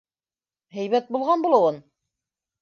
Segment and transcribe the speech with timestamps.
[0.77, 1.79] —Һәйбәт булған булыуын.